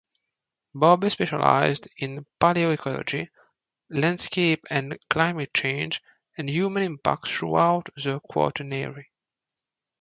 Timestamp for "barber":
0.73-1.11